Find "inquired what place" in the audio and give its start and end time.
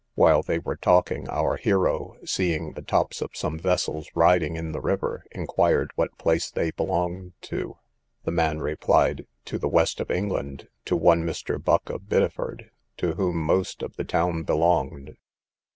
5.29-6.49